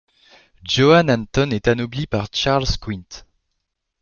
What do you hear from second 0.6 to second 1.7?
Johann Anton est